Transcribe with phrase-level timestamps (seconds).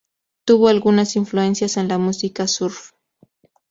[0.47, 2.91] Tuvo algunas influencias en la música surf.